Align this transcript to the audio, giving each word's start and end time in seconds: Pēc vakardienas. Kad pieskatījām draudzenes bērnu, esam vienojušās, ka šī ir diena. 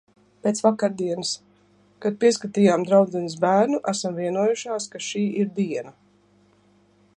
Pēc 0.45 0.59
vakardienas. 0.67 1.33
Kad 2.05 2.17
pieskatījām 2.23 2.87
draudzenes 2.89 3.37
bērnu, 3.45 3.81
esam 3.93 4.19
vienojušās, 4.23 4.91
ka 4.95 5.05
šī 5.11 5.25
ir 5.45 5.55
diena. 5.63 5.97